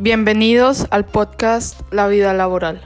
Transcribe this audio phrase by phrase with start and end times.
[0.00, 2.80] Bienvenidos al podcast La vida laboral.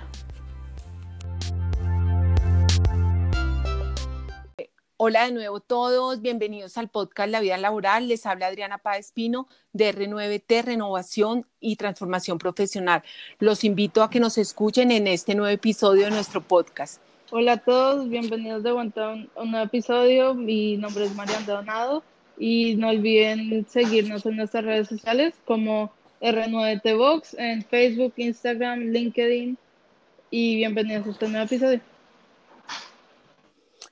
[4.98, 8.08] Hola de nuevo todos, bienvenidos al podcast La vida laboral.
[8.08, 13.02] Les habla Adriana Páez Pino de R9T Renovación y Transformación Profesional.
[13.38, 17.00] Los invito a que nos escuchen en este nuevo episodio de nuestro podcast.
[17.30, 20.34] Hola a todos, bienvenidos de vuelta a un, nuevo episodio.
[20.34, 22.02] Mi nombre es Mariana Donado
[22.36, 25.90] y no olviden seguirnos en nuestras redes sociales como
[26.20, 29.56] R9T Box en Facebook, Instagram, LinkedIn
[30.30, 31.80] y bienvenidos a este nuevo episodio.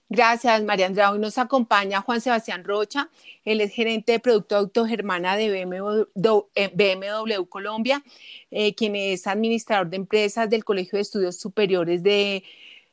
[0.09, 1.11] Gracias, María Andrea.
[1.11, 3.11] Hoy nos acompaña Juan Sebastián Rocha.
[3.45, 8.05] Él es gerente de Producto Autogermana de BMW, eh, Colombia,
[8.53, 12.45] eh, quien es administrador de empresas del Colegio de Estudios Superiores de,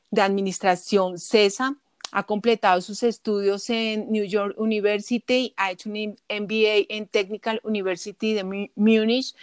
[0.09, 1.75] de Administración CESA.
[2.15, 8.35] Ha completado sus estudios en New York University, ha hecho un MBA en Technical University
[8.35, 9.33] de Múnich.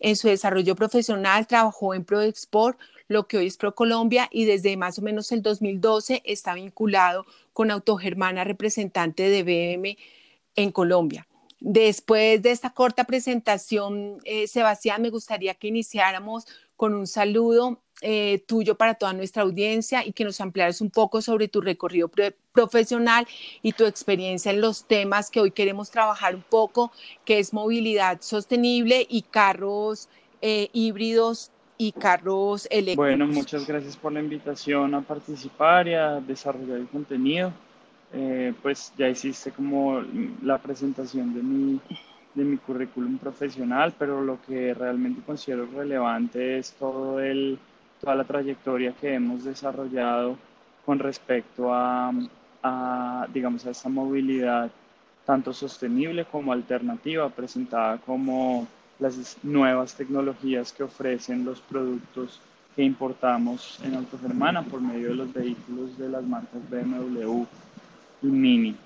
[0.00, 4.98] En su desarrollo profesional trabajó en ProExport, lo que hoy es ProColombia, y desde más
[4.98, 9.98] o menos el 2012 está vinculado con Autogermana, representante de BM
[10.56, 11.28] en Colombia.
[11.60, 16.46] Después de esta corta presentación, eh, Sebastián, me gustaría que iniciáramos
[16.76, 21.22] con un saludo eh, tuyo para toda nuestra audiencia y que nos ampliaras un poco
[21.22, 22.10] sobre tu recorrido
[22.52, 23.26] profesional
[23.62, 26.92] y tu experiencia en los temas que hoy queremos trabajar un poco,
[27.24, 30.08] que es movilidad sostenible y carros
[30.42, 32.96] eh, híbridos y carros eléctricos.
[32.96, 37.52] Bueno, muchas gracias por la invitación a participar y a desarrollar el contenido.
[38.12, 40.02] Eh, pues ya hiciste como
[40.42, 41.80] la presentación de mi,
[42.34, 47.58] de mi currículum profesional, pero lo que realmente considero relevante es todo el,
[48.04, 50.36] toda la trayectoria que hemos desarrollado
[50.84, 52.12] con respecto a,
[52.62, 54.70] a digamos, a esta movilidad
[55.24, 58.66] tanto sostenible como alternativa, presentada como
[58.98, 62.40] las nuevas tecnologías que ofrecen los productos
[62.76, 67.44] que importamos en Autogermana por medio de los vehículos de las marcas BMW
[68.22, 68.76] y Mini.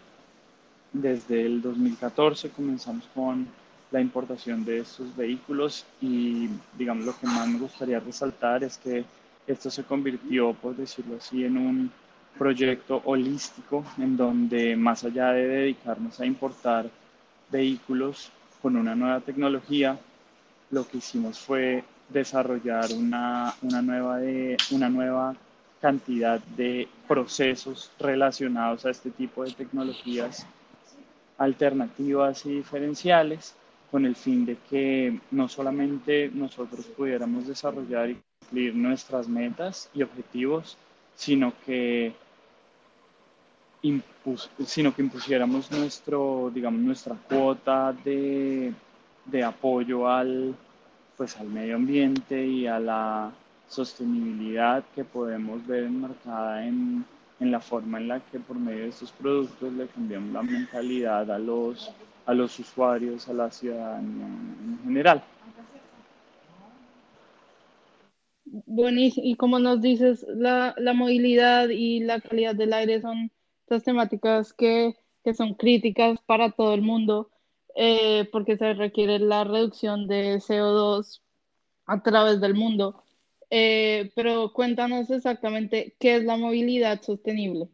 [0.92, 3.46] Desde el 2014 comenzamos con
[3.90, 9.04] la importación de estos vehículos y digamos lo que más me gustaría resaltar es que
[9.48, 11.90] esto se convirtió, por decirlo así, en un
[12.38, 16.88] proyecto holístico en donde más allá de dedicarnos a importar
[17.50, 18.30] vehículos
[18.62, 19.98] con una nueva tecnología,
[20.70, 25.34] lo que hicimos fue desarrollar una, una, nueva, de, una nueva
[25.80, 30.46] cantidad de procesos relacionados a este tipo de tecnologías
[31.38, 33.54] alternativas y diferenciales
[33.90, 40.02] con el fin de que no solamente nosotros pudiéramos desarrollar y cumplir nuestras metas y
[40.02, 40.76] objetivos,
[41.14, 42.14] sino que
[44.66, 48.72] sino que impusiéramos nuestro, digamos, nuestra cuota de,
[49.24, 50.54] de apoyo al,
[51.16, 53.30] pues, al medio ambiente y a la
[53.68, 57.04] sostenibilidad que podemos ver enmarcada en,
[57.38, 61.30] en la forma en la que por medio de estos productos le cambiamos la mentalidad
[61.30, 61.92] a los,
[62.26, 65.22] a los usuarios, a la ciudadanía en general.
[68.66, 69.26] Buenísimo.
[69.26, 73.30] Y como nos dices, la, la movilidad y la calidad del aire son
[73.62, 74.94] estas temáticas que,
[75.24, 77.30] que son críticas para todo el mundo
[77.76, 81.22] eh, porque se requiere la reducción de CO2
[81.86, 83.04] a través del mundo.
[83.50, 87.68] Eh, pero cuéntanos exactamente qué es la movilidad sostenible.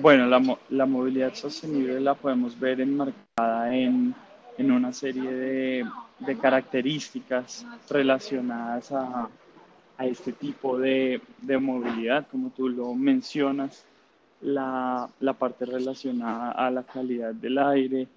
[0.00, 4.14] Bueno, la, la, movilidad sostenible la podemos ver enmarcada en,
[4.56, 5.86] en una serie de,
[6.20, 9.28] de características relacionadas a,
[9.98, 13.84] a este tipo de, de, movilidad, como tú lo mencionas,
[14.40, 18.08] la, la, parte relacionada a la calidad del aire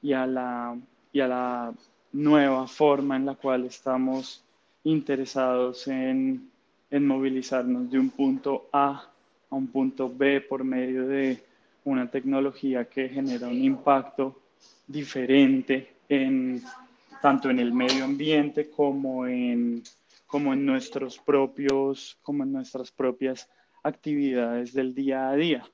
[0.00, 0.74] y a, la,
[1.12, 1.74] y a la
[2.12, 4.42] nueva forma en la cual estamos
[4.84, 6.50] interesados en,
[6.90, 9.10] en movilizarnos de un punto A
[9.50, 11.42] a un punto B por medio de
[11.84, 14.40] una tecnología que genera un impacto
[14.86, 16.62] diferente en
[17.22, 19.82] tanto en el medio ambiente como en,
[20.26, 23.48] como en, nuestros propios, como en nuestras propias
[23.82, 25.64] actividades del día a día.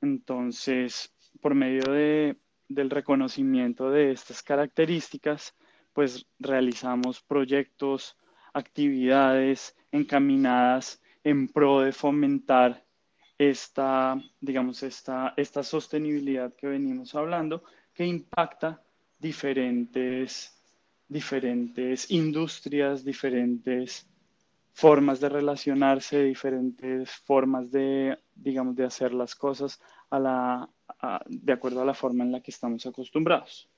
[0.00, 2.36] Entonces, por medio de,
[2.68, 5.54] del reconocimiento de estas características,
[5.92, 8.16] pues realizamos proyectos,
[8.52, 12.84] actividades encaminadas en pro de fomentar
[13.38, 18.82] esta, digamos, esta, esta sostenibilidad que venimos hablando, que impacta
[19.18, 20.52] diferentes,
[21.08, 24.06] diferentes industrias, diferentes
[24.72, 29.80] formas de relacionarse, diferentes formas de, digamos, de hacer las cosas
[30.10, 30.68] a la,
[31.26, 33.68] de acuerdo a la forma en la que estamos acostumbrados.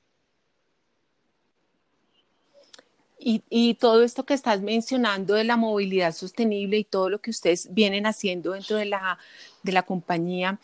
[3.28, 7.74] Y, todo esto que estás mencionando de la movilidad sostenible y todo lo que ustedes
[7.74, 9.18] vienen haciendo dentro de la,
[9.64, 10.60] de la compañía,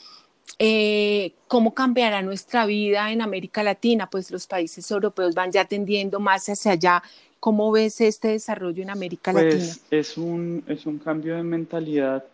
[0.60, 4.08] eh, ¿cómo cambiará nuestra vida en América Latina?
[4.08, 7.02] Pues los países europeos van ya tendiendo más hacia allá.
[7.40, 9.86] ¿Cómo ves este desarrollo en América pues Latina?
[9.90, 12.24] Es un, es un cambio de mentalidad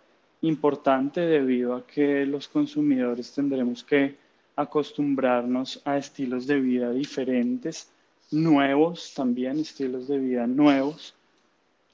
[0.42, 4.16] importante debido a que los consumidores tendremos que
[4.56, 7.88] acostumbrarnos a estilos de vida diferentes
[8.30, 11.14] nuevos también, estilos de vida nuevos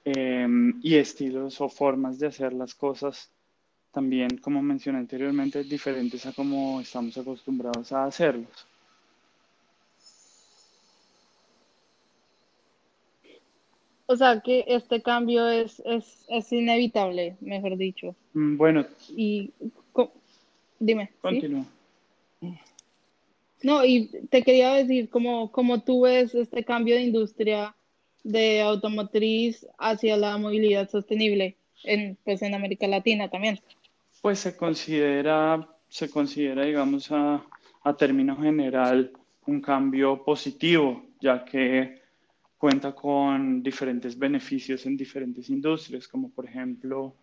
[0.05, 3.31] em, y estilos o formas de hacer las cosas
[3.93, 8.67] también, como mencioné anteriormente, diferentes a como estamos acostumbrados a hacerlos.
[14.07, 18.15] O sea, que este cambio es, es, es inevitable, mejor dicho.
[18.35, 18.87] Mm, bueno.
[19.09, 19.51] Y
[20.79, 21.11] dime.
[21.23, 21.65] Continúa.
[23.65, 27.75] No, y te quería decir, ¿cómo, cómo tú ves este cambio de industria
[28.23, 33.59] de automotriz hacia la movilidad sostenible en, pues, en América Latina también?
[34.21, 37.43] Pues se considera, se considera digamos, a,
[37.83, 39.11] a término general,
[39.47, 42.03] un cambio positivo, ya que
[42.59, 47.15] cuenta con diferentes beneficios en diferentes industrias, como por ejemplo,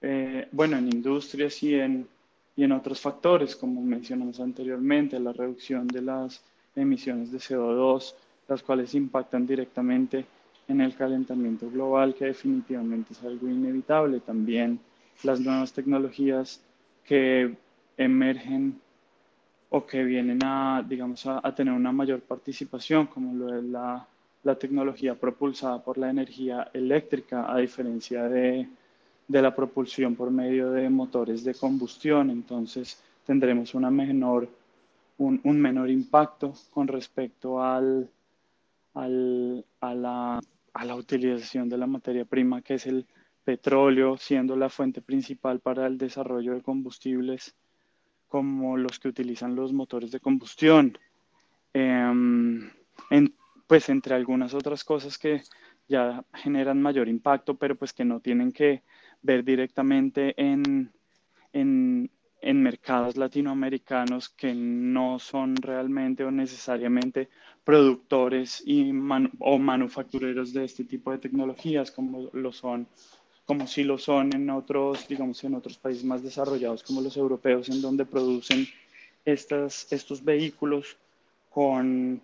[0.00, 2.08] eh, bueno, en industrias y en
[2.58, 6.42] y en otros factores, como mencionamos anteriormente, la reducción de las
[6.74, 8.14] emisiones de CO2,
[8.48, 10.26] las cuales impactan directamente
[10.66, 14.18] en el calentamiento global, que definitivamente es algo inevitable.
[14.18, 14.80] También
[15.22, 16.60] las nuevas tecnologías
[17.04, 17.54] que
[17.96, 18.80] emergen
[19.70, 24.04] o que vienen a, digamos, a, tener una mayor participación, como lo es la,
[24.42, 28.66] la tecnología propulsada por la energía eléctrica, a diferencia de
[29.28, 34.48] de la propulsión por medio de motores de combustión, entonces tendremos una menor,
[35.18, 38.08] un, menor impacto con respecto al,
[38.94, 40.40] al, a, la,
[40.72, 43.06] a la utilización de la materia prima que es el
[43.44, 47.54] petróleo, siendo la fuente principal para el desarrollo de combustibles
[48.28, 50.98] como los que utilizan los motores de combustión.
[51.72, 52.70] Em,
[53.66, 55.42] pues entre algunas otras cosas que
[55.88, 58.82] ya generan mayor impacto, pero pues que no tienen que
[59.22, 60.92] ver directamente en,
[61.52, 67.28] en, en mercados latinoamericanos que no son realmente o necesariamente
[67.64, 68.90] productores y
[69.40, 72.86] o manufactureros de este tipo de tecnologías como lo son
[73.44, 77.68] como si lo son en otros digamos en otros países más desarrollados como los europeos
[77.68, 78.66] en donde producen
[79.24, 80.96] estas, estos vehículos
[81.50, 82.20] con,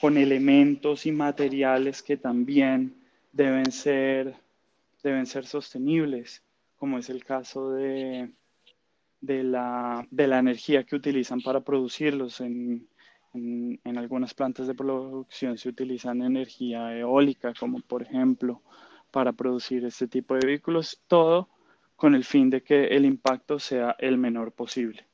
[0.00, 3.01] con elementos y materiales que también
[3.32, 4.36] deben ser
[5.02, 6.42] deben ser sostenibles,
[6.76, 8.32] como es el caso de,
[9.20, 12.40] de, la, de la energía que utilizan para producirlos.
[12.40, 12.88] En,
[13.34, 18.62] en, en, algunas plantas de producción se utilizan energía eólica, como por ejemplo,
[19.10, 21.48] para producir este tipo de vehículos, todo
[21.96, 25.11] con el fin de que el impacto sea el menor posible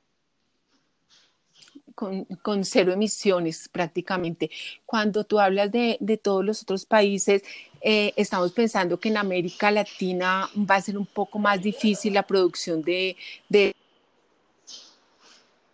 [1.98, 4.50] con, cero emisiones prácticamente.
[4.86, 7.42] Cuando tú hablas de, todos los otros países,
[7.80, 12.22] eh, estamos pensando que en América Latina va a ser un poco más difícil la
[12.22, 13.16] producción de,
[13.48, 13.74] de,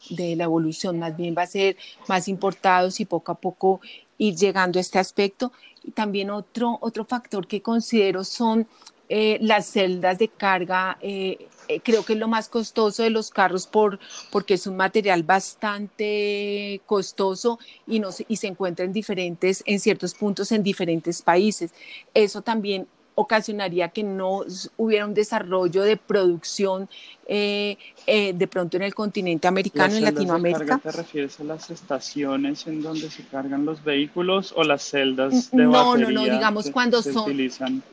[0.08, 1.76] la evolución, más bien va a ser
[2.08, 3.80] más importados y poco a poco
[4.16, 5.52] ir llegando a este aspecto.
[5.82, 8.66] Y también otro, otro factor que considero son
[9.08, 10.98] eh, las celdas de carga.
[11.00, 13.98] Eh, eh, creo que es lo más costoso de los carros por,
[14.30, 20.14] porque es un material bastante costoso y, no, y se encuentra en diferentes, en ciertos
[20.14, 21.72] puntos en diferentes países.
[22.12, 24.44] Eso también ocasionaría que no
[24.76, 26.88] hubiera un desarrollo de producción
[27.26, 30.78] eh, eh, de pronto en el continente americano, en Latinoamérica.
[30.78, 35.64] ¿Te refieres a las estaciones en donde se cargan los vehículos o las celdas de
[35.64, 37.36] no, No, no, no, digamos cuando son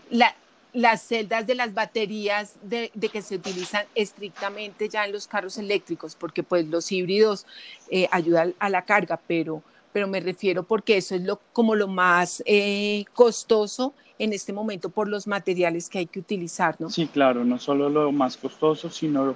[0.09, 0.35] la,
[0.73, 6.15] las celdas de las baterías de, que se utilizan estrictamente ya en los carros eléctricos,
[6.15, 7.45] porque pues los híbridos
[7.89, 11.87] eh, ayudan a la carga, pero, pero me refiero porque eso es lo, como lo
[11.87, 16.89] más eh, costoso en este momento por los materiales que hay que utilizar, ¿no?
[16.89, 19.35] Sí, claro, no solo lo más costoso, sino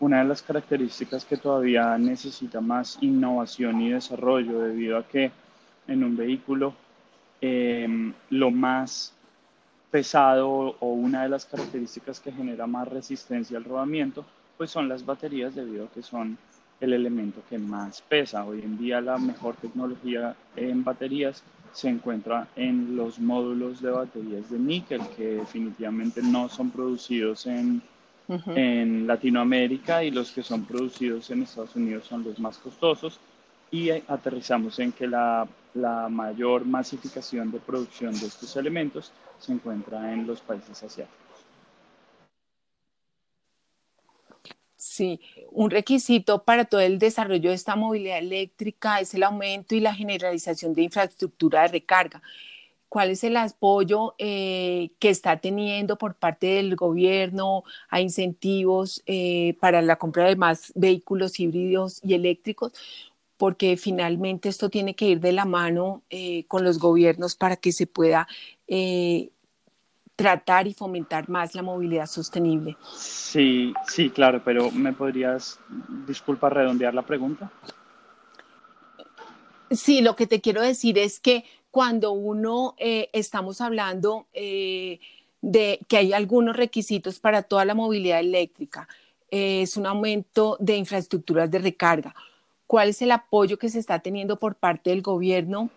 [0.00, 5.30] una de las características que todavía necesita más innovación y desarrollo debido a que
[5.88, 6.74] en un vehículo
[7.40, 9.13] eh, lo más
[9.94, 14.24] pesado o una de las características que genera más resistencia al rodamiento,
[14.56, 16.36] pues son las baterías debido a que son
[16.80, 18.44] el elemento que más pesa.
[18.44, 24.50] Hoy en día la mejor tecnología en baterías se encuentra en los módulos de baterías
[24.50, 27.80] de níquel que definitivamente no son producidos en,
[28.48, 33.20] en Latinoamérica y los que son producidos en Estados Unidos son los más costosos
[33.74, 40.12] y aterrizamos en que la, la mayor masificación de producción de estos elementos se encuentra
[40.12, 41.18] en los países asiáticos.
[44.76, 49.80] Sí, un requisito para todo el desarrollo de esta movilidad eléctrica es el aumento y
[49.80, 52.22] la generalización de infraestructura de recarga.
[52.88, 59.56] ¿Cuál es el apoyo eh, que está teniendo por parte del gobierno a incentivos eh,
[59.58, 62.72] para la compra de más vehículos híbridos y eléctricos?
[63.44, 67.72] Porque finalmente esto tiene que ir de la mano eh, con los gobiernos para que
[67.72, 68.26] se pueda
[70.16, 72.78] tratar y fomentar más la movilidad sostenible.
[72.96, 75.58] Sí, sí, claro, pero ¿me podrías,
[76.06, 77.50] disculpa, redondear la pregunta?
[79.70, 85.00] Sí, lo que te quiero decir es que cuando uno eh, estamos hablando eh,
[85.42, 88.88] de que hay algunos requisitos para toda la movilidad eléctrica,
[89.30, 92.14] eh, es un aumento de infraestructuras de recarga.
[92.66, 95.70] ¿Cuál es el apoyo que se está teniendo por parte del gobierno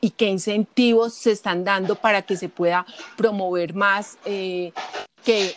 [0.00, 2.86] y qué incentivos se están dando para que se pueda
[3.16, 4.72] promover más eh,
[5.24, 5.54] que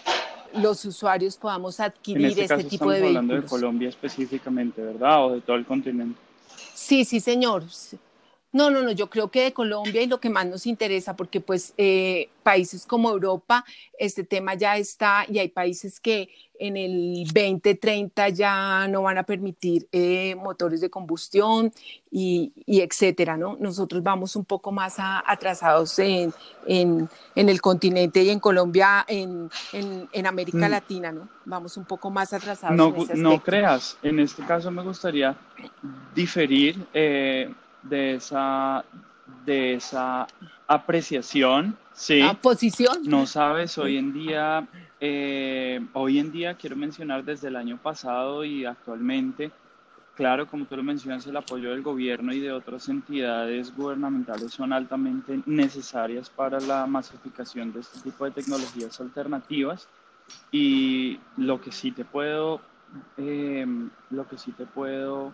[0.55, 3.17] los usuarios podamos adquirir este, este tipo de vehículos.
[3.17, 5.25] hablando de Colombia específicamente, ¿verdad?
[5.25, 6.19] O de todo el continente.
[6.73, 7.63] Sí, sí, señor.
[8.53, 11.41] No, no, no, yo creo que de Colombia y lo que más nos interesa, porque
[11.41, 13.65] pues eh, países como Europa,
[13.97, 16.29] este tema ya está y hay países que
[16.59, 21.73] en el 2030 ya no van a permitir eh, motores de combustión
[22.11, 23.57] y, etcétera, ¿no?
[23.59, 26.31] Nosotros vamos un poco más atrasados en,
[26.67, 30.71] en, el continente y en Colombia, en, en América mm.
[30.71, 31.27] Latina, ¿no?
[31.45, 32.77] Vamos un poco más atrasados.
[32.77, 35.35] No, no creas, en este caso me gustaría
[36.13, 36.85] diferir.
[36.93, 37.51] Eh,
[37.83, 38.83] de esa,
[39.45, 40.27] de esa
[40.67, 42.21] apreciación, ¿sí?
[42.21, 42.99] Ah, posición.
[43.03, 44.67] No sabes, hoy en día,
[44.99, 49.51] eh, hoy en día quiero mencionar desde el año pasado y actualmente,
[50.15, 54.73] claro, como tú lo mencionas, el apoyo del gobierno y de otras entidades gubernamentales son
[54.73, 59.87] altamente necesarias para la masificación de este tipo de tecnologías alternativas
[60.51, 62.61] y lo que sí te puedo,
[63.17, 63.65] eh,
[64.09, 65.33] lo que sí te puedo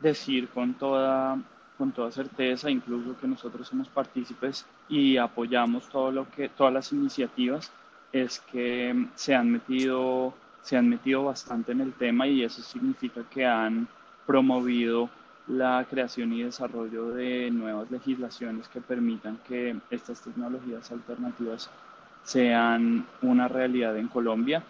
[0.00, 1.38] decir con toda
[1.76, 6.92] con toda certeza, incluso que nosotros somos partícipes y apoyamos todo lo que, todas las
[6.92, 7.70] iniciativas,
[8.12, 13.22] es que se han metido, se han metido bastante en el tema y eso significa
[13.30, 13.88] que han
[14.26, 15.10] promovido
[15.48, 21.70] la creación y desarrollo de nuevas legislaciones que permitan que estas tecnologías alternativas
[22.24, 24.62] sean una realidad en Colombia.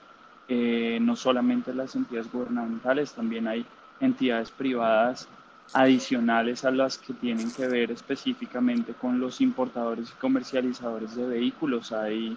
[0.48, 3.64] Eh, no solamente las entidades gubernamentales, también hay
[4.00, 5.28] entidades privadas
[5.72, 11.92] adicionales a las que tienen que ver específicamente con los importadores y comercializadores de vehículos.
[11.92, 12.36] Hay,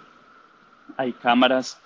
[0.96, 1.78] hay cámaras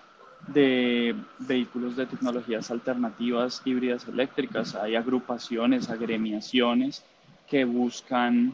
[0.48, 7.02] de vehículos de tecnologías alternativas híbridas eléctricas, hay agrupaciones, agremiaciones
[7.48, 8.52] que buscan,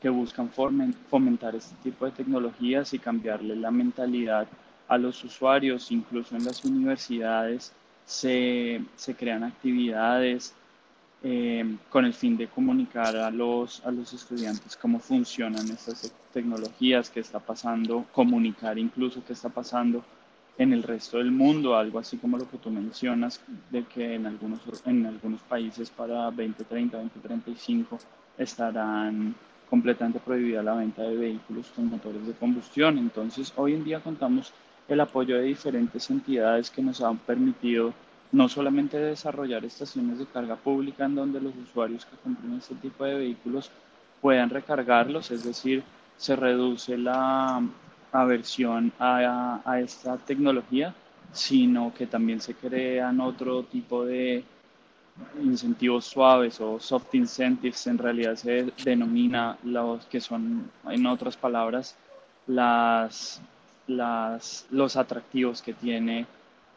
[0.00, 4.48] que buscan fomentar este tipo de tecnologías y cambiarle la mentalidad
[4.88, 7.72] a los usuarios, incluso en las universidades
[8.04, 10.54] se, se crean actividades
[11.22, 17.10] eh, con el fin de comunicar a los, a los estudiantes cómo funcionan estas tecnologías,
[17.10, 20.02] qué está pasando, comunicar incluso qué está pasando
[20.56, 24.26] en el resto del mundo, algo así como lo que tú mencionas, de que en
[24.26, 27.98] algunos, en algunos países para 2030, 2035
[28.36, 29.34] estarán
[29.70, 32.98] completamente prohibida la venta de vehículos con motores de combustión.
[32.98, 34.52] Entonces, hoy en día contamos
[34.88, 37.94] el apoyo de diferentes entidades que nos han permitido
[38.32, 43.04] no solamente desarrollar estaciones de carga pública en donde los usuarios que compren este tipo
[43.04, 43.70] de vehículos
[44.20, 45.82] puedan recargarlos, es decir,
[46.16, 47.62] se reduce la
[48.12, 50.94] aversión a, esta tecnología,
[51.32, 54.44] sino que también se crean otro tipo de
[55.42, 61.96] incentivos suaves o soft incentives, en realidad se denomina los que son, en otras palabras,
[62.46, 63.40] las,
[63.86, 66.26] los atractivos que tiene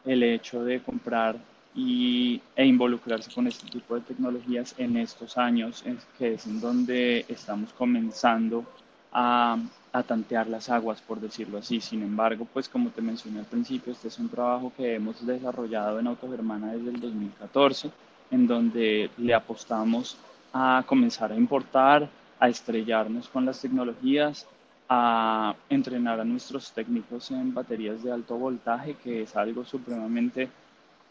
[0.04, 1.36] el hecho de comprar
[1.74, 5.84] y, e involucrarse con este tipo de tecnologías en estos años,
[6.18, 8.64] que es en donde estamos comenzando
[9.12, 9.58] a,
[9.92, 11.80] a, tantear las aguas, por decirlo así.
[11.80, 15.98] Sin embargo, pues como te mencioné al principio, este es un trabajo que hemos desarrollado
[15.98, 17.90] en Autogermana desde el 2014,
[18.30, 20.16] en donde le apostamos
[20.52, 22.08] a comenzar a importar,
[22.38, 24.46] a estrellarnos con las tecnologías,
[24.88, 30.48] a entrenar a nuestros técnicos en baterías de alto voltaje, que es algo supremamente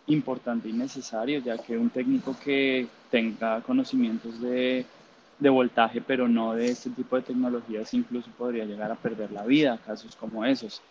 [0.07, 4.85] importante y necesario, ya que un técnico que tenga conocimientos de,
[5.39, 9.45] de, voltaje, pero no de este tipo de tecnologías, incluso podría llegar a perder la
[9.45, 10.81] vida, casos como esos.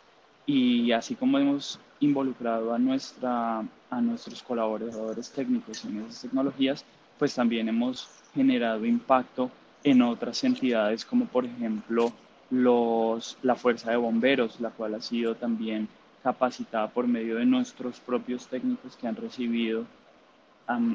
[0.45, 6.85] Y así como hemos involucrado a, nuestra, a nuestros colaboradores técnicos en esas tecnologías,
[7.19, 9.51] pues también hemos generado impacto
[9.85, 12.13] en otras entidades como por ejemplo
[12.53, 15.89] los, la Fuerza de Bomberos, la cual ha sido también
[16.23, 19.87] capacitada por medio de nuestros propios técnicos que han recibido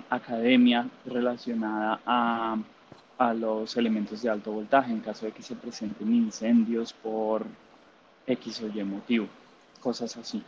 [0.10, 2.58] academia relacionada a,
[3.18, 7.46] a, los elementos de alto voltaje en caso de que se presenten incendios por
[8.26, 9.28] X o Y motivo,
[9.80, 10.44] cosas así.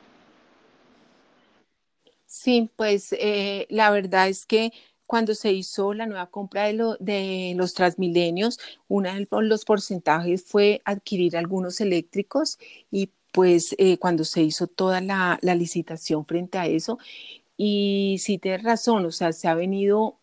[2.25, 4.71] Sí, pues eh, la verdad es que
[5.09, 11.35] cuando se hizo la nueva compra de, los Transmilenios, uno de los porcentajes fue adquirir
[11.35, 12.59] algunos eléctricos
[12.91, 16.99] y pues eh, cuando se hizo toda la, licitación frente a eso,
[17.57, 20.19] y sí tienes razón, o sea, se ha venido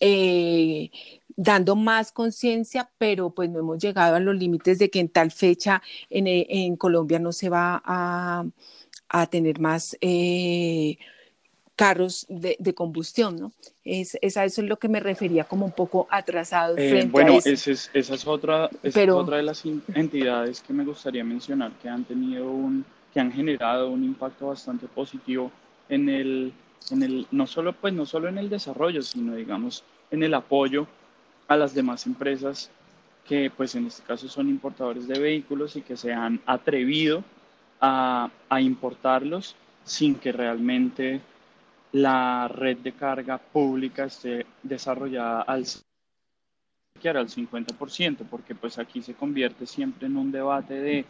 [0.00, 0.90] eh,
[1.36, 5.30] dando más conciencia, pero pues no hemos llegado a los límites de que en tal
[5.30, 9.94] fecha en, en Colombia no se va a tener más
[11.76, 13.52] carros de, combustión, ¿no?
[13.84, 16.76] Es, es, a eso es lo que me refería como un poco atrasado.
[16.78, 18.70] Eh, bueno, esa es, otra,
[19.12, 19.62] otra de las
[19.94, 24.86] entidades que me gustaría mencionar que han tenido un, que han generado un impacto bastante
[24.88, 25.52] positivo
[25.90, 26.52] en el,
[26.90, 30.86] en el, no solo, pues no solo en el desarrollo, sino digamos en el apoyo
[31.46, 32.70] a las demás empresas
[33.28, 37.22] que pues en este caso son importadores de vehículos y que se han atrevido
[37.80, 41.20] a, a importarlos sin que realmente
[41.96, 45.64] la red de carga pública esté desarrollada al
[47.04, 51.04] al 50%, porque pues aquí se convierte siempre en un debate de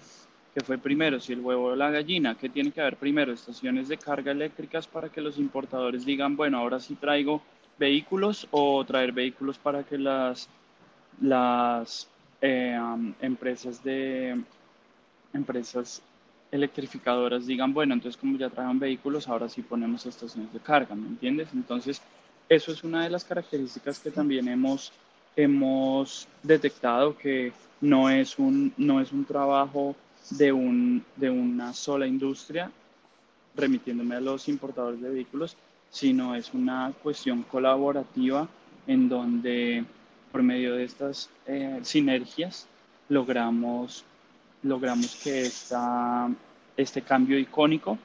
[0.53, 3.89] qué fue primero, si el huevo o la gallina, qué tiene que haber primero, estaciones
[3.89, 7.41] de carga eléctricas para que los importadores digan, bueno, ahora sí traigo
[7.79, 10.51] vehículos o traer vehículos para que las,
[11.21, 12.09] las
[12.43, 12.79] eh,
[13.21, 14.39] empresas de
[15.33, 16.03] empresas
[16.57, 21.07] electrificadoras digan, bueno, entonces como ya traen vehículos, ahora sí ponemos estaciones de carga, ¿me
[21.07, 21.49] entiendes?
[21.55, 22.03] Entonces,
[22.49, 24.93] eso es una de las características que también hemos,
[25.37, 29.97] hemos detectado, que no es un, no es un trabajo
[30.31, 32.71] de, un, de una sola industria,
[33.55, 35.57] remitiéndome a los importadores de vehículos,
[35.91, 38.49] sino es una cuestión colaborativa
[38.87, 39.85] en donde
[40.31, 42.67] por medio de estas eh, sinergias
[43.09, 44.05] logramos,
[44.63, 46.29] logramos que esta,
[46.77, 47.99] este cambio icónico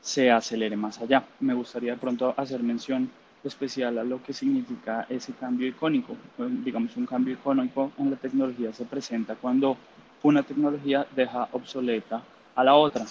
[0.00, 1.24] se acelere más allá.
[1.40, 3.10] Me gustaría de pronto hacer mención
[3.44, 6.16] especial a lo que significa ese cambio icónico.
[6.64, 9.76] Digamos, un cambio icónico en la tecnología se presenta cuando
[10.22, 12.22] una tecnología deja obsoleta
[12.54, 13.04] a la otra.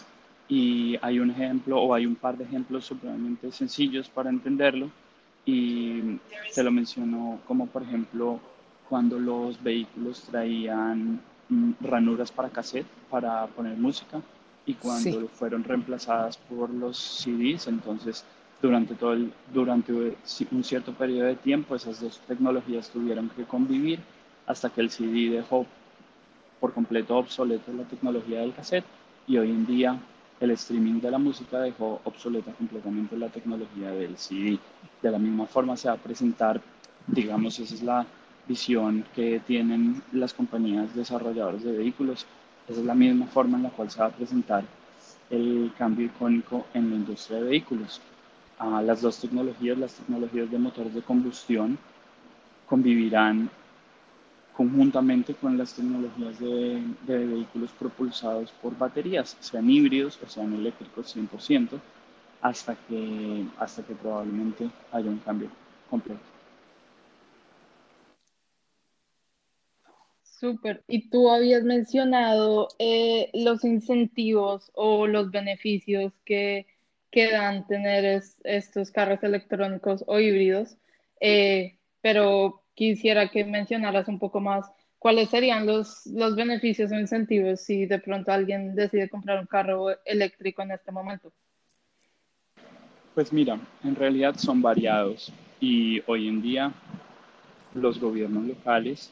[0.50, 4.90] Y hay un ejemplo o hay un par de ejemplos supremamente sencillos para entenderlo.
[5.46, 6.20] Y
[6.54, 8.40] te lo menciono como, por ejemplo,
[8.90, 14.22] cuando los vehículos traían mm, ranuras para cassette para poner música
[14.68, 18.24] y cuando fueron reemplazadas por los CDs, entonces
[18.62, 19.94] durante, todo el, durante
[20.52, 24.00] un cierto periodo de tiempo esas dos tecnologías tuvieron que convivir
[24.46, 25.66] hasta que el CD dejó
[26.60, 28.86] por completo obsoleto la tecnología del cassette
[29.26, 30.00] y hoy en día
[30.40, 34.60] el streaming de la música dejó obsoleta completamente la tecnología del CD.
[35.02, 36.62] De la misma forma se va a presentar,
[37.08, 38.06] digamos, esa es la
[38.48, 42.26] visión que tienen las compañías desarrolladoras de vehículos,
[42.68, 44.64] esa es la misma forma en la cual se va a presentar
[45.30, 48.02] el cambio icónico en la industria de vehículos.
[48.60, 51.78] Las dos tecnologías, las tecnologías de motores de combustión,
[52.68, 53.50] convivirán
[54.56, 61.16] conjuntamente con las tecnologías de, de, vehículos propulsados por baterías, sean híbridos o sean eléctricos
[61.16, 61.80] 100%,
[62.42, 65.50] hasta que, hasta que probablemente haya un cambio
[65.90, 66.37] completo.
[70.40, 70.84] Súper.
[70.88, 76.68] Y tú habías mencionado eh, los incentivos o los beneficios que,
[77.10, 80.78] que dan tener estos carros electrónicos o híbridos,
[81.20, 84.70] eh, pero quisiera que mencionaras un poco más
[85.00, 89.88] cuáles serían los, los beneficios o incentivos si de pronto alguien decide comprar un carro
[90.06, 91.34] eléctrico en este momento.
[93.16, 96.72] Pues mira, en realidad son variados y hoy en día
[97.74, 99.12] los gobiernos locales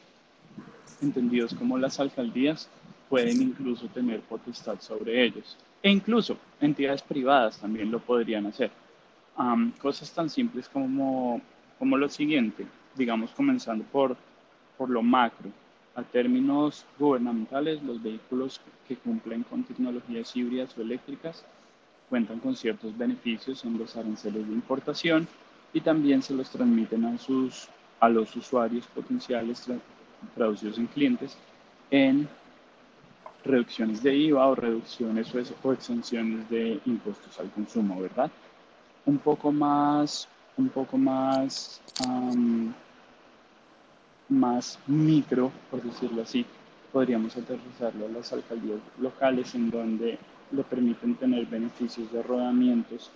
[1.00, 2.68] entendidos como las alcaldías,
[3.08, 5.56] pueden incluso tener potestad sobre ellos.
[5.82, 8.70] E incluso entidades privadas también lo podrían hacer.
[9.80, 11.40] cosas tan simples como,
[11.78, 14.16] como lo siguiente, digamos comenzando por,
[14.76, 15.50] por lo macro.
[15.94, 21.44] A términos gubernamentales, los vehículos que cumplen con tecnologías híbridas o eléctricas
[22.08, 25.26] cuentan con ciertos beneficios en los aranceles de importación
[25.72, 27.68] y también se los transmiten a, sus,
[28.00, 29.66] a los usuarios potenciales
[30.34, 31.36] traducidos en clientes,
[31.90, 32.28] en
[33.44, 38.30] reducciones de IVA o reducciones o, exenciones de impuestos al consumo, ¿verdad?
[39.04, 41.80] Un poco más, un poco más,
[44.28, 46.44] más micro, por decirlo así,
[46.92, 50.18] podríamos aterrizarlo a las alcaldías locales en donde
[50.50, 53.10] le permiten tener beneficios de rodamientos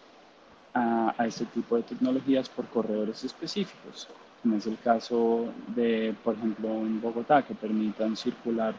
[0.74, 4.08] a, a este tipo de tecnologías por corredores específicos,
[4.42, 8.74] como es el caso de, por ejemplo, en Bogotá, que permitan circular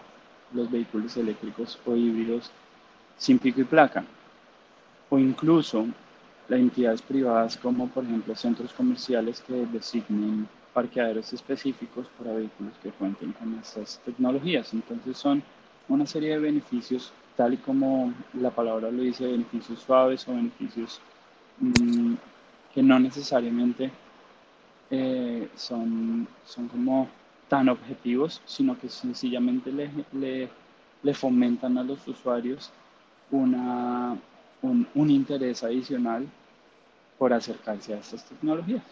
[0.54, 2.52] los vehículos eléctricos o híbridos
[3.18, 4.04] sin pico y placa,
[5.10, 5.86] o incluso
[6.48, 12.90] las entidades privadas como por ejemplo centros comerciales que designen parqueaderos específicos para vehículos que
[12.90, 14.74] cuenten con estas tecnologías.
[14.74, 15.44] Entonces son
[15.88, 21.00] una serie de beneficios, tal y como la palabra lo dice, beneficios suaves o beneficios
[21.60, 22.14] mm,
[22.74, 23.92] que no necesariamente
[24.92, 27.10] eh, son, son como
[27.48, 29.90] tan objetivos, sino que sencillamente le,
[31.02, 32.72] le, fomentan a los usuarios
[33.32, 34.18] una,
[34.62, 36.28] un, un interés adicional
[37.18, 38.84] por acercarse a estas tecnologías.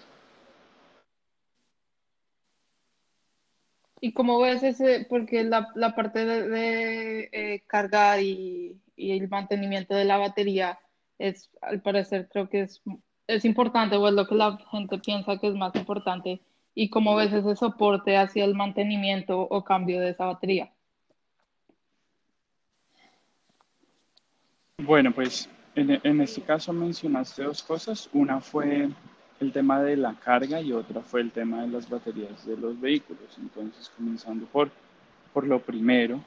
[4.02, 5.06] ¿Y cómo ves ese?
[5.10, 10.80] Porque la, la parte de, eh, cargar y, y, el mantenimiento de la batería
[11.18, 12.82] es, al parecer, creo que es,
[13.30, 16.42] es importante o es lo que la gente piensa que es más importante
[16.74, 20.72] y cómo ves ese soporte hacia el mantenimiento o cambio de esa batería.
[24.80, 28.10] Bueno, pues en, en, este caso mencionaste dos cosas.
[28.14, 28.90] Una fue
[29.40, 32.80] el tema de la carga y otra fue el tema de las baterías de los
[32.80, 33.38] vehículos.
[33.38, 34.72] Entonces, comenzando por,
[35.34, 36.20] por lo primero,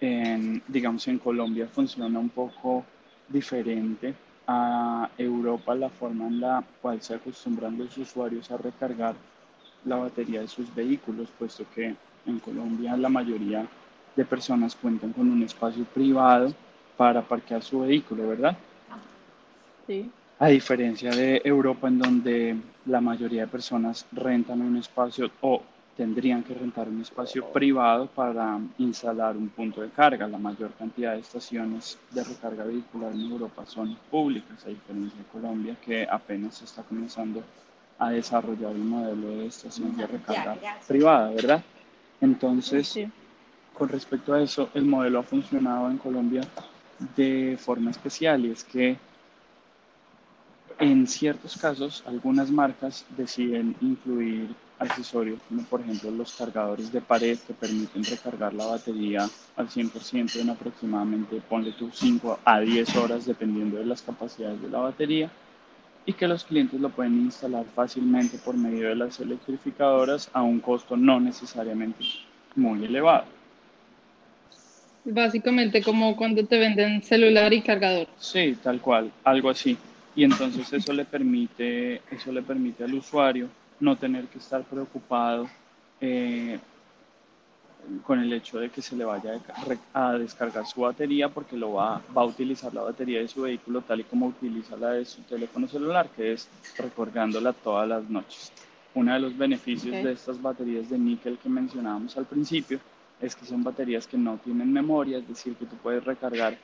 [0.00, 2.84] en, digamos en Colombia funciona un poco
[3.28, 4.14] diferente
[4.46, 9.14] a Europa la forma en la cual se acostumbran los usuarios a recargar
[9.84, 11.94] la batería de sus vehículos, puesto que
[12.26, 13.66] en Colombia la mayoría
[14.14, 16.52] de personas cuentan con un espacio privado
[16.96, 18.56] para parquear su vehículo, ¿verdad?
[19.86, 20.10] Sí.
[20.38, 22.56] A diferencia de Europa, en donde
[22.86, 25.62] la mayoría de personas rentan un espacio o
[25.96, 30.28] tendrían que rentar un espacio privado para instalar un punto de carga.
[30.28, 35.24] La mayor cantidad de estaciones de recarga vehicular en Europa son públicas, a diferencia de
[35.24, 37.42] Colombia, que apenas se está comenzando
[37.98, 40.56] a desarrollar un modelo de estación de recarga
[40.86, 41.64] privada, ¿verdad?
[42.20, 42.98] Entonces,
[43.72, 46.42] con respecto a eso, el modelo ha funcionado en Colombia
[47.16, 48.98] de forma especial y es que
[50.78, 57.38] en ciertos casos algunas marcas deciden incluir accesorios como por ejemplo los cargadores de pared
[57.38, 63.24] que permiten recargar la batería al 100% en aproximadamente, ponle tú 5 a 10 horas
[63.24, 65.30] dependiendo de las capacidades de la batería
[66.04, 70.60] y que los clientes lo pueden instalar fácilmente por medio de las electrificadoras a un
[70.60, 72.04] costo no necesariamente
[72.54, 73.24] muy elevado.
[75.04, 78.08] Básicamente como cuando te venden celular y cargador.
[78.18, 79.76] Sí, tal cual, algo así.
[80.16, 83.48] Y entonces eso le permite, eso le permite al usuario
[83.80, 85.46] no tener que estar preocupado
[86.00, 86.58] eh,
[88.02, 89.38] con el hecho de que se le vaya
[89.92, 93.82] a descargar su batería porque lo va, va, a utilizar la batería de su vehículo
[93.82, 96.48] tal y como utiliza la de su teléfono celular, que es
[96.78, 98.50] recargándola todas las noches.
[98.94, 102.80] Uno de los beneficios de estas baterías de níquel que mencionábamos al principio
[103.20, 106.56] es que son baterías que no tienen memoria, es decir, que tú puedes recargar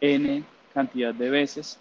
[0.00, 0.42] n
[0.74, 1.78] cantidad de veces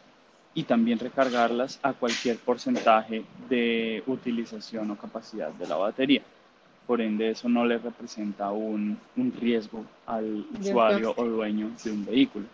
[0.56, 6.24] y también recargarlas a cualquier porcentaje de utilización o capacidad de la batería
[6.86, 12.06] por ende eso no le representa un, un riesgo al usuario o dueño de un
[12.06, 12.46] vehículo.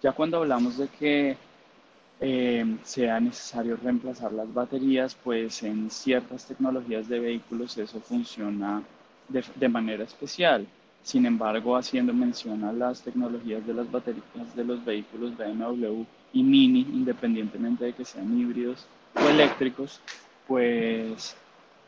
[0.00, 1.36] Ya cuando hablamos de que
[2.20, 8.82] eh, sea necesario reemplazar las baterías, pues en ciertas tecnologías de vehículos eso funciona
[9.28, 10.66] de, de manera especial.
[11.02, 16.42] Sin embargo, haciendo mención a las tecnologías de las baterías de los vehículos BMW y
[16.42, 18.86] Mini, independientemente de que sean híbridos
[19.16, 20.00] o eléctricos,
[20.46, 21.36] pues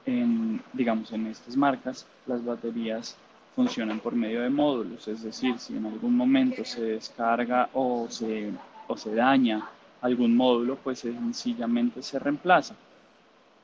[0.05, 3.16] en, digamos, en estas marcas, las baterías
[3.55, 8.50] funcionan por medio de módulos, es decir, si en algún momento se descarga o se,
[8.88, 9.68] o se daña
[10.00, 12.74] algún módulo, pues sencillamente se reemplaza.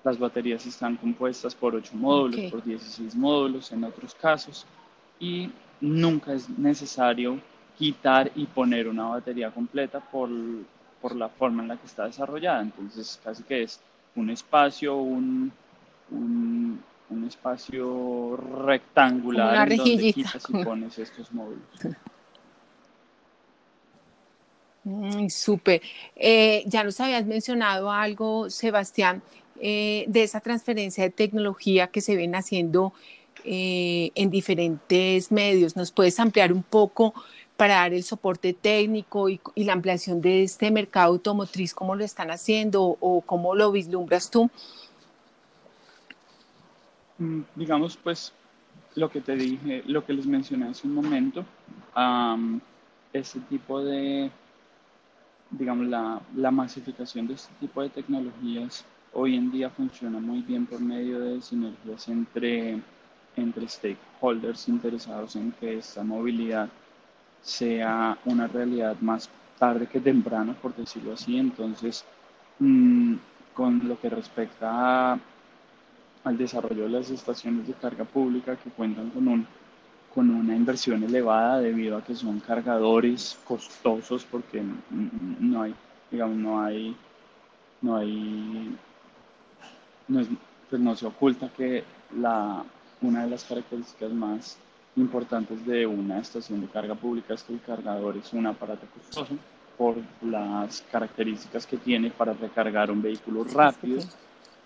[0.04, 4.64] Las baterías están compuestas por 8 módulos, por 16 módulos en otros casos,
[5.20, 7.38] y nunca es necesario
[7.78, 10.28] quitar y poner una batería completa por,
[11.00, 12.62] por la forma en la que está desarrollada.
[12.62, 13.80] Entonces, casi que es
[14.16, 15.52] un espacio, un,
[16.10, 16.82] un,
[17.26, 21.62] espacio rectangular en donde quitas y pones estos módulos.
[24.84, 25.82] Mm, Súper.
[26.16, 29.22] Eh, ya nos habías mencionado algo, Sebastián,
[29.60, 32.94] eh, de esa transferencia de tecnología que se ven haciendo
[33.44, 35.76] eh, en diferentes medios.
[35.76, 37.14] ¿Nos puedes ampliar un poco
[37.56, 42.30] para dar el soporte técnico y, la ampliación de este mercado automotriz, cómo lo están
[42.30, 44.50] haciendo o cómo lo vislumbras tú?
[47.18, 48.32] Mm, digamos, pues
[48.94, 51.44] lo que te dije, lo que les mencioné hace un momento,
[51.94, 52.60] um,
[53.12, 54.30] este tipo de,
[55.50, 60.66] digamos, la, la, masificación de este tipo de tecnologías hoy en día funciona muy bien
[60.66, 62.80] por medio de sinergias entre,
[63.40, 66.68] entre stakeholders interesados en que esta movilidad
[67.42, 71.36] sea una realidad más tarde que temprano, por decirlo así.
[71.38, 72.04] Entonces,
[72.58, 73.14] mm,
[73.54, 75.18] con lo que respecta a
[76.24, 79.46] al desarrollo de las estaciones de carga pública que cuentan con, un,
[80.14, 84.62] con una inversión elevada debido a que son cargadores costosos porque
[85.40, 85.74] no hay,
[86.10, 86.96] digamos, no hay,
[87.80, 88.76] no hay,
[90.08, 90.20] no,
[90.68, 91.84] pues no se oculta que
[92.18, 92.62] la,
[93.02, 94.58] una de las características más
[94.96, 99.36] importantes de una estación de carga pública es que el cargador es un aparato costoso
[99.78, 104.02] por las características que tiene para recargar un vehículo rápido.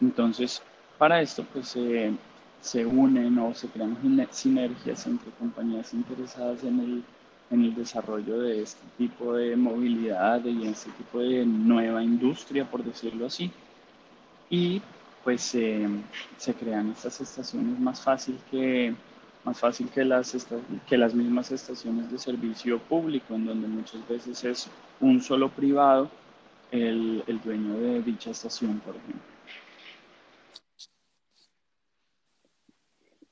[0.00, 0.60] Entonces,
[0.98, 1.76] para esto, pues
[2.60, 3.96] se unen o se crean
[4.30, 7.04] sinergias entre compañías interesadas en el,
[7.50, 12.64] en el desarrollo de este tipo de movilidad y en este tipo de nueva industria,
[12.64, 13.52] por decirlo así.
[14.50, 14.82] Y
[15.24, 18.94] pues se crean estas estaciones más fácil que,
[19.42, 20.46] más fácil que las,
[20.86, 26.10] que las mismas estaciones de servicio público, en donde muchas veces es un solo privado
[26.70, 29.34] el, el dueño de dicha estación, por ejemplo.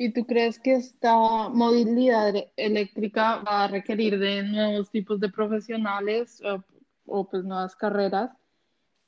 [0.05, 1.15] ¿Y tú crees que esta
[1.49, 6.43] movilidad eléctrica va a requerir de nuevos tipos de profesionales
[7.07, 8.31] o, pues nuevas carreras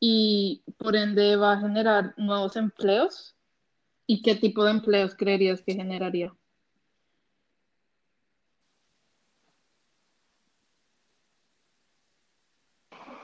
[0.00, 3.35] y por ende va a generar nuevos empleos?
[4.07, 6.35] ¿Y qué tipo de empleos creerías que generaría?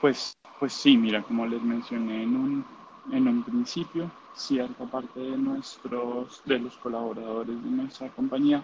[0.01, 2.65] Pues, pues sí, mira, como les mencioné en un,
[3.11, 8.63] en un principio, cierta parte de nuestros, de los colaboradores de nuestra compañía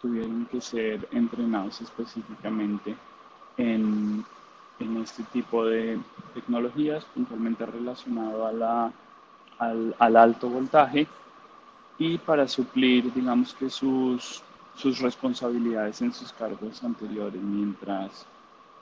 [0.00, 2.94] tuvieron que ser entrenados específicamente
[3.56, 4.24] en,
[4.78, 5.98] en este tipo de
[6.34, 8.92] tecnologías, puntualmente relacionado a la,
[9.58, 11.06] al, al, alto voltaje
[11.98, 14.42] y para suplir, digamos que sus,
[14.74, 18.26] sus responsabilidades en sus cargos anteriores mientras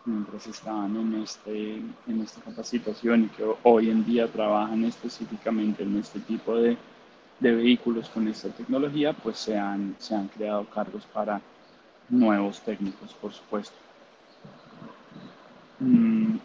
[0.07, 5.97] mientras estaban en, este, en esta capacitación y que hoy en día trabajan específicamente en
[5.97, 6.77] este tipo de,
[7.41, 11.41] de vehículos con esta tecnología, pues se han, se han creado cargos para
[12.11, 13.84] nuevos técnicos, por supuesto.
[15.85, 16.39] Mm,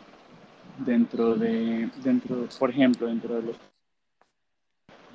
[0.85, 3.55] dentro de, dentro, por ejemplo, dentro de las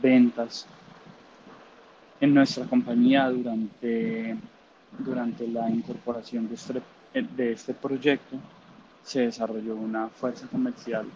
[0.00, 0.66] ventas
[2.20, 4.36] en nuestra compañía durante,
[4.98, 6.82] durante la incorporación de este
[7.14, 8.36] de este proyecto
[9.02, 11.06] se desarrolló una fuerza comercial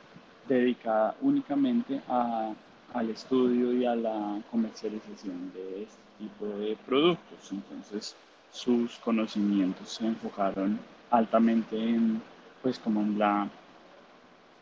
[0.46, 2.52] dedicada únicamente a,
[2.92, 7.50] al estudio y a la comercialización de este tipo de productos.
[7.50, 8.14] Entonces,
[8.52, 10.78] sus conocimientos se enfocaron
[11.10, 12.22] altamente en,
[12.62, 13.48] pues, como en la,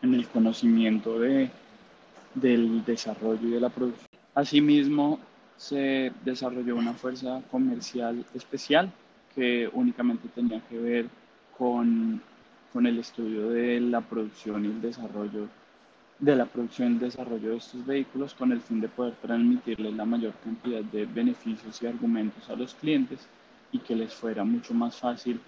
[0.02, 1.50] en el conocimiento de,
[2.34, 4.08] del desarrollo y de la producción.
[4.34, 5.18] Asimismo,
[5.56, 8.92] se desarrolló una fuerza comercial especial
[9.34, 11.06] que únicamente tenía que ver
[11.56, 12.20] con,
[12.72, 15.48] con el estudio de la producción y el desarrollo
[16.18, 19.94] de la producción y el desarrollo de estos vehículos con el fin de poder transmitirles
[19.94, 23.26] la mayor cantidad de beneficios y argumentos a los clientes
[23.72, 25.40] y que les fuera mucho más fácil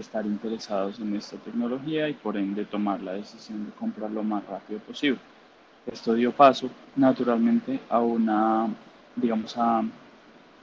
[0.00, 4.44] estar interesados en esta tecnología y por ende tomar la decisión de comprar lo más
[4.46, 5.18] rápido posible.
[5.86, 8.68] Esto dio paso naturalmente a una,
[9.16, 9.82] digamos, a,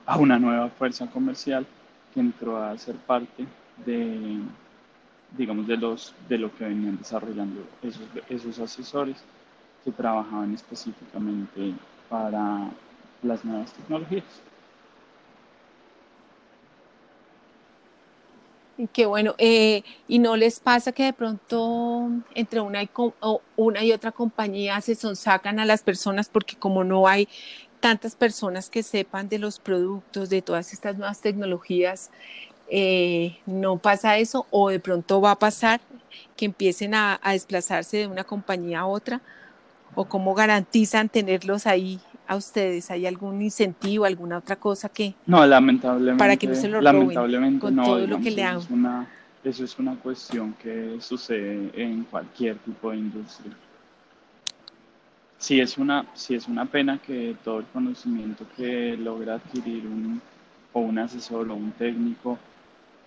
[0.06, 1.66] a una nueva fuerza comercial
[2.14, 3.46] que entró a ser parte
[3.86, 4.40] de,
[5.38, 9.18] digamos, de, los, de lo que venían desarrollando esos, esos asesores
[9.84, 11.74] que trabajaban específicamente
[12.10, 12.70] para
[13.24, 14.24] las nuevas tecnologías.
[18.94, 19.34] Qué bueno.
[19.40, 25.60] Eh, ¿Y no les pasa que de pronto entre una y, otra compañía se sacan
[25.60, 27.28] a las personas porque como no hay
[27.80, 32.12] tantas personas que sepan de los productos, de todas estas nuevas tecnologías,
[32.70, 35.82] eh, no pasa eso o de pronto va a pasar
[36.36, 39.22] que empiecen a, desplazarse de una compañía a otra
[39.96, 42.92] o cómo garantizan tenerlos ahí a ustedes?
[42.92, 45.16] ¿Hay algún incentivo, alguna otra cosa que...
[45.26, 46.20] No, lamentablemente.
[46.20, 48.62] Para que no se lo lamentablemente con todo lo que le hagan.
[48.62, 49.08] Es una,
[49.44, 53.54] eso es una cuestión que sucede en cualquier tipo de industria.
[55.38, 60.22] Sí es una, sí es una pena que todo el conocimiento que logra adquirir un,
[60.74, 62.40] o un asesor o un técnico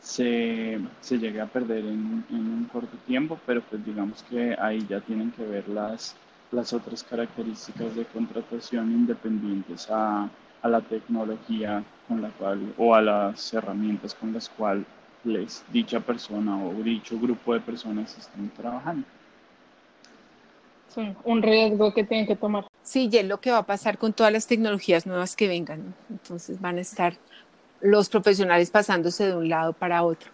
[0.00, 5.00] se, se llegue a perder en, un corto tiempo, pero pues digamos que ahí ya
[5.00, 6.16] tienen que ver las,
[6.52, 10.28] las otras características de contratación independientes a,
[10.62, 14.86] a la tecnología con la cual o a las herramientas con las cuales
[15.72, 19.06] dicha persona o dicho grupo de personas están trabajando.
[20.88, 22.66] Sí, un riesgo que tienen que tomar.
[22.82, 25.94] Sí, y es lo que va a pasar con todas las tecnologías nuevas que vengan.
[26.08, 27.14] Entonces van a estar
[27.80, 30.30] los profesionales pasándose de un lado para otro.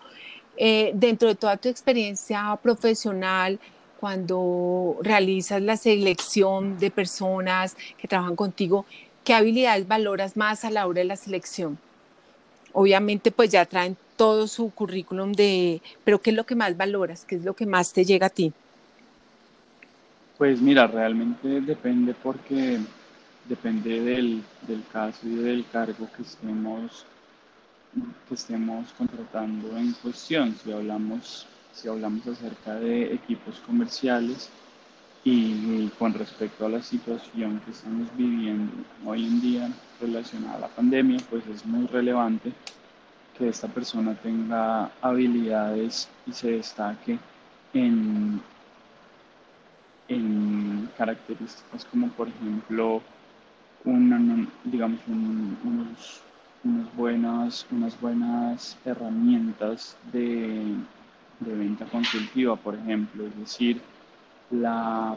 [0.57, 3.61] Eh, dentro de toda tu experiencia profesional,
[4.07, 8.87] cuando realizas la selección de personas que trabajan contigo,
[9.25, 11.77] ¿qué habilidades valoras más a la hora de la selección?
[12.73, 17.25] Obviamente, pues ya traen todo su currículum de, pero ¿qué es lo que más valoras?
[17.25, 18.53] ¿Qué es lo que más te llega a ti?
[20.39, 22.79] Pues mira, realmente depende porque
[23.49, 27.05] depende del, del caso y del cargo que estemos
[28.29, 30.55] que estemos contratando en cuestión.
[30.63, 34.49] Si hablamos, si hablamos acerca de equipos comerciales
[35.25, 38.73] y, con respecto a la situación que estamos viviendo
[39.05, 42.53] hoy en día relacionada a la pandemia, pues es muy relevante
[43.37, 47.19] que esta persona tenga habilidades y se destaque
[47.75, 48.41] en,
[50.09, 53.03] en características como por ejemplo
[53.85, 56.23] una, digamos unos
[56.67, 60.63] unas buenas, unas buenas herramientas de,
[61.41, 63.81] venta consultiva, por ejemplo, es decir,
[64.51, 65.17] la,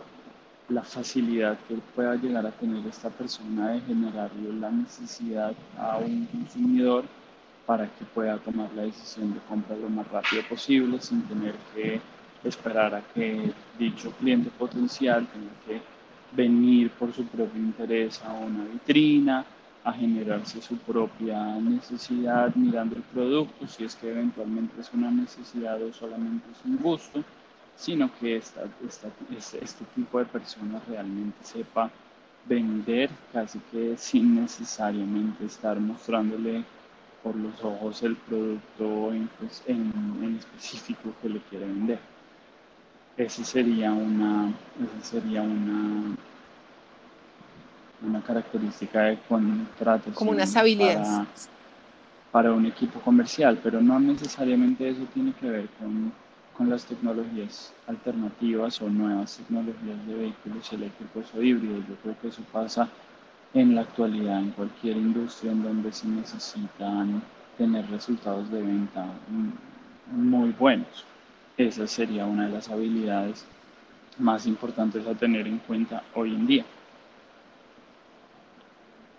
[0.69, 6.25] la facilidad que pueda llegar a tener esta persona de generarle la necesidad a un
[6.27, 7.05] consumidor
[7.65, 12.01] para que pueda tomar la decisión de compra lo más rápido posible sin tener que
[12.43, 15.81] esperar a que dicho cliente potencial tenga que
[16.31, 19.45] venir por su propio interés a una vitrina
[19.83, 25.81] a generarse su propia necesidad mirando el producto, si es que eventualmente es una necesidad
[25.81, 27.23] o solamente es un gusto,
[27.75, 31.89] sino que esta, este, este tipo de personas realmente sepa
[32.45, 36.63] vender casi que sin necesariamente estar mostrándole
[37.23, 41.99] por los ojos el producto en, pues, en, en específico que le quiere vender.
[43.17, 46.15] Esa sería una, esa sería una
[48.01, 50.13] una característica de contratos.
[50.13, 51.07] Como unas habilidades.
[52.31, 56.13] Para, un equipo comercial, pero no necesariamente eso tiene que ver con,
[56.55, 61.87] con las tecnologías alternativas o nuevas tecnologías de vehículos eléctricos o híbridos.
[61.87, 62.87] Yo creo que eso pasa
[63.53, 67.21] en la actualidad en cualquier industria en donde se necesitan
[67.57, 69.05] tener resultados de venta
[70.11, 71.05] muy buenos.
[71.57, 73.45] Esa sería una de las habilidades
[74.17, 76.65] más importantes a tener en cuenta hoy en día.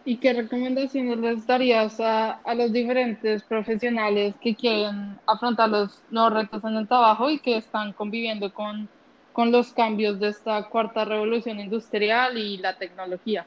[0.05, 6.33] ¿Y qué recomendaciones les darías a, a, los diferentes profesionales que quieren afrontar los nuevos
[6.33, 8.89] retos en el trabajo y que están conviviendo con,
[9.33, 13.47] con los cambios de esta cuarta revolución industrial y la tecnología?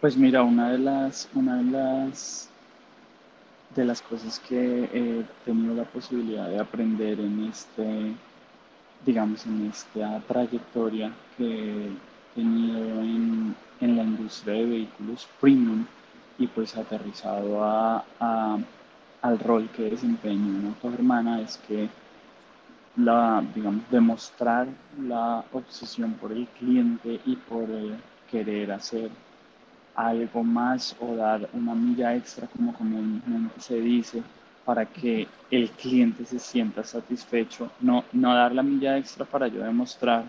[0.00, 2.50] Pues mira, una de las, una de las,
[3.74, 8.12] de las cosas que he tenido la posibilidad de aprender en este,
[9.04, 11.90] digamos, en esta trayectoria que he
[12.34, 13.35] tenido en,
[14.26, 15.86] industria de vehículos premium
[16.36, 18.04] y pues aterrizado a,
[19.22, 21.88] al rol que desempeña una hermana es que
[22.96, 24.66] la, digamos, demostrar
[25.00, 27.68] la obsesión por el cliente y por
[28.30, 29.10] querer hacer
[29.94, 34.22] algo más o dar una milla extra, como comúnmente se dice,
[34.64, 37.70] para que el cliente se sienta satisfecho.
[37.80, 40.24] No, no dar la milla extra para yo demostrar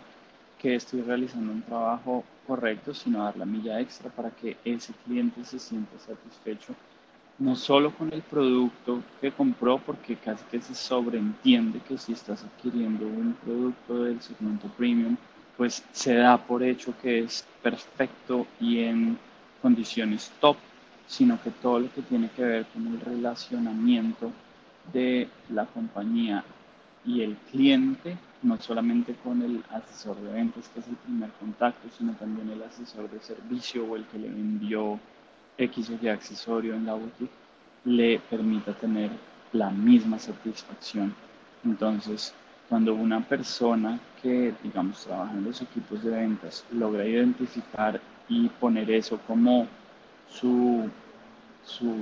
[0.60, 5.44] que estoy realizando un trabajo correcto, sino dar la milla extra para que ese cliente
[5.44, 6.74] se sienta satisfecho,
[7.40, 12.44] no solo con el producto que compró, porque casi que se sobreentiende que si estás
[12.44, 15.18] adquiriendo un producto del segmento premium,
[15.58, 19.20] pues se da por hecho que es perfecto y en
[19.62, 20.56] condiciones top,
[21.08, 24.32] sino que todo lo que tiene que ver con el relacionamiento
[24.94, 26.44] de la compañía
[27.06, 31.88] y el cliente no solamente con el asesor de ventas, que es el primer contacto,
[31.98, 35.00] sino también el asesor de servicio o el que le envió
[35.58, 37.32] X o Y accesorio en la boutique,
[37.86, 39.10] le permita tener
[39.54, 41.14] la misma satisfacción.
[41.64, 42.34] Entonces,
[42.70, 48.92] cuando una persona que, digamos, trabaja en los equipos de ventas logra identificar y poner
[48.92, 49.68] eso como
[50.30, 50.90] su,
[51.66, 51.96] su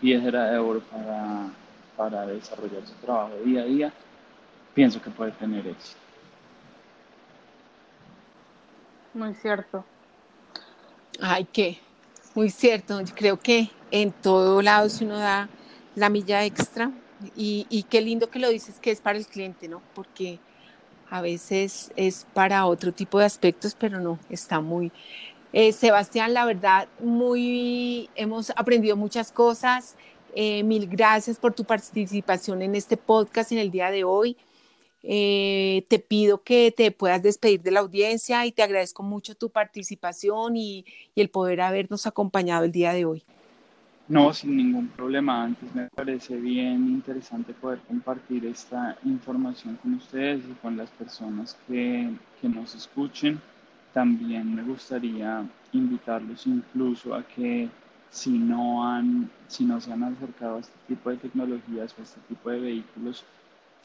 [0.00, 1.48] piedra de oro para,
[1.96, 3.92] para desarrollar su trabajo día a día,
[4.74, 5.98] pienso que puede tener éxito.
[9.14, 9.84] Muy cierto.
[11.20, 11.78] Ay, qué,
[12.34, 13.00] muy cierto.
[13.00, 15.48] Yo creo que en todo lado, si uno da
[15.94, 16.90] la milla extra,
[17.36, 19.80] Y, y qué lindo que lo dices que es para el cliente, ¿no?
[19.94, 20.40] Porque
[21.08, 24.92] a veces es para otro tipo de aspectos, pero no, está muy...
[25.52, 29.94] Eh, Sebastián, la verdad, muy, hemos aprendido muchas cosas.
[30.34, 34.36] Eh, mil gracias por tu participación en este podcast en el día de hoy.
[35.06, 39.50] Eh, te pido que te puedas despedir de la audiencia y te agradezco mucho tu
[39.50, 43.22] participación y, y el poder habernos acompañado el día de hoy.
[44.08, 45.44] No, sin ningún problema.
[45.44, 51.56] Antes me parece bien interesante poder compartir esta información con ustedes y con las personas
[51.66, 53.40] que, que nos escuchen.
[53.94, 57.68] También me gustaría invitarlos incluso a que
[58.10, 62.04] si no, han, si no se han acercado a este tipo de tecnologías o a
[62.04, 63.24] este tipo de vehículos,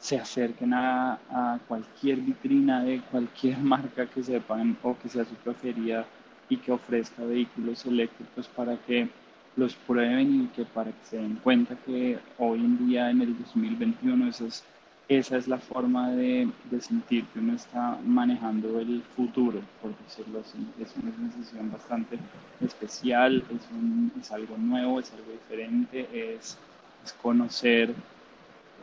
[0.00, 5.34] se acerquen a, a cualquier vitrina de cualquier marca que sepan o que sea su
[5.36, 6.06] preferida
[6.48, 9.08] y que ofrezca vehículos eléctricos para que
[9.56, 13.38] los prueben y que para que se den cuenta que hoy en día, en el
[13.38, 14.64] 2021, esa es,
[15.08, 20.40] esa es la forma de, de sentir que uno está manejando el futuro, por decirlo
[20.40, 20.58] así.
[20.80, 22.18] Es una sensación bastante
[22.60, 26.56] especial, es, un, es algo nuevo, es algo diferente, es,
[27.04, 27.94] es conocer,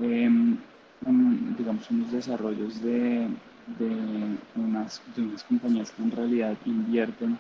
[0.02, 0.30] eh,
[1.58, 3.28] digamos, unos desarrollos de,
[3.80, 7.38] de, unas, de unas compañías que en realidad invierten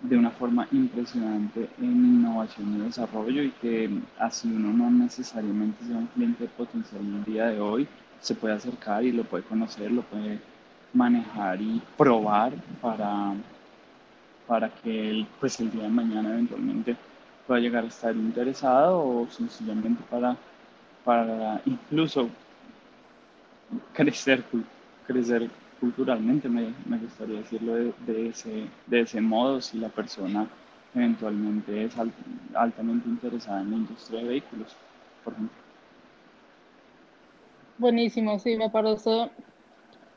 [0.00, 5.96] de una forma impresionante en innovación y desarrollo y que así uno no necesariamente sea
[5.96, 7.88] un cliente potencial en el día de hoy,
[8.20, 10.38] se puede acercar y lo puede conocer, lo puede
[10.92, 13.34] manejar y probar para,
[14.46, 16.96] para que él, pues el día de mañana eventualmente
[17.46, 20.36] pueda llegar a estar interesado o sencillamente para,
[21.04, 22.28] para incluso
[23.92, 24.44] crecer,
[25.06, 25.50] crecer
[25.80, 30.48] culturalmente, me, me gustaría decirlo de, ese, de ese modo, si la persona
[30.94, 32.14] eventualmente es alt,
[32.54, 34.76] altamente interesada en la industria de vehículos,
[35.24, 35.56] por ejemplo.
[37.78, 39.30] Buenísimo, sí, me parece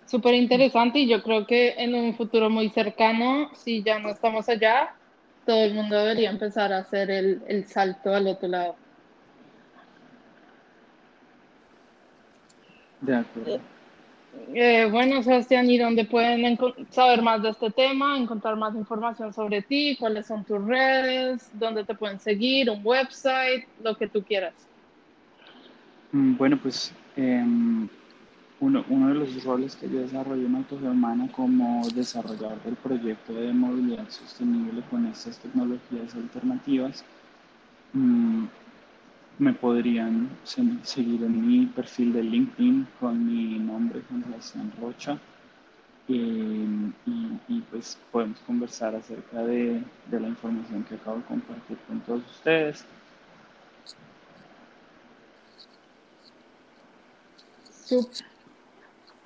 [0.05, 4.49] súper interesante y yo creo que en un futuro muy cercano, si ya no estamos
[4.49, 4.89] allá,
[5.45, 8.80] todo el mundo debería empezar a hacer el, el salto al otro lado.
[13.01, 13.59] De acuerdo.
[14.53, 16.57] Eh, bueno, Sebastián, ¿y dónde pueden
[16.89, 19.97] saber más de este tema, encontrar más información sobre ti?
[19.99, 21.49] ¿Cuáles son tus redes?
[21.53, 22.69] ¿Dónde te pueden seguir?
[22.69, 23.65] ¿Un website?
[23.83, 24.53] Lo que tú quieras.
[26.11, 27.43] Bueno, pues eh,
[28.59, 33.53] uno, uno, de los roles que yo desarrollé en Autogermana como desarrollador del proyecto de
[33.53, 37.05] movilidad sostenible con estas tecnologías alternativas,
[37.93, 38.45] mmm,
[39.41, 45.17] me podrían seguir en mi perfil de LinkedIn con mi nombre, Juan Sebastián Rocha.
[46.07, 46.67] Eh,
[47.47, 49.81] y, pues podemos conversar acerca de,
[50.11, 52.85] de, la información que acabo de compartir con todos ustedes.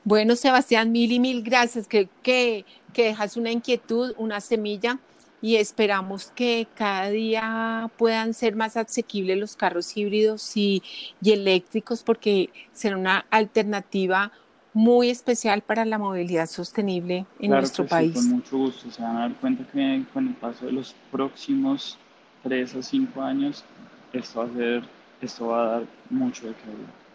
[0.06, 1.88] Bueno, Sebastián, mil y mil gracias.
[1.88, 2.64] que, que,
[2.94, 4.98] que dejas una inquietud, una semilla
[5.42, 10.82] y esperamos que cada día puedan ser más asequibles los carros híbridos y,
[11.22, 14.32] y eléctricos porque será una alternativa
[14.76, 18.14] muy especial para la movilidad sostenible en claro nuestro que país.
[18.14, 18.92] Sí, con mucho gusto.
[18.92, 21.98] Se van a dar cuenta que con el paso de los próximos
[22.44, 23.64] tres a cinco años,
[24.12, 24.84] esto va a, ser,
[25.22, 27.06] esto va a dar mucho de qué hablar.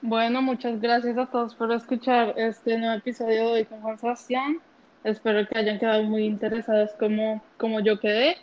[0.00, 4.58] Bueno, muchas gracias a todos por escuchar este nuevo episodio de hoy con Juan Sebastián.
[5.04, 8.36] Espero que hayan quedado muy interesados como, como yo quedé.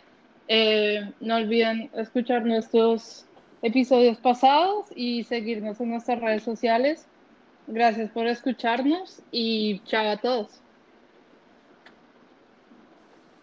[0.48, 3.26] Eh, no olviden escuchar nuestros
[3.62, 7.06] episodios pasados y seguirnos en nuestras redes sociales.
[7.66, 10.60] Gracias por escucharnos y chao a todos.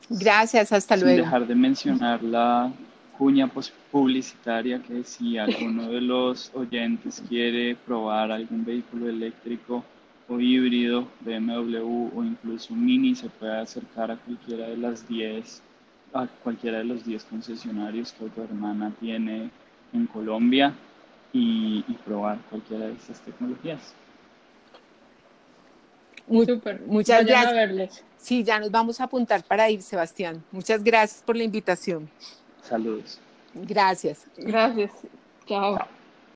[0.09, 1.23] Gracias, hasta Sin luego.
[1.23, 2.71] dejar de mencionar la
[3.17, 3.49] cuña
[3.91, 9.83] publicitaria que si alguno de los oyentes quiere probar algún vehículo eléctrico
[10.27, 15.61] o híbrido, BMW o incluso Mini, se puede acercar a cualquiera de las 10,
[16.13, 19.49] a cualquiera de los 10 concesionarios que Autohermana tiene
[19.93, 20.73] en Colombia
[21.31, 23.93] y, y, probar cualquiera de estas tecnologías.
[26.27, 26.81] Muy, Super.
[26.85, 27.51] Muchas Vayan gracias.
[27.51, 28.03] a verlos.
[28.17, 30.43] Sí, ya nos vamos a apuntar para ir, Sebastián.
[30.51, 32.09] Muchas gracias por la invitación.
[32.61, 33.19] Saludos.
[33.53, 34.25] Gracias.
[34.37, 34.91] Gracias.
[35.45, 35.77] Chao.
[35.77, 36.02] Chao.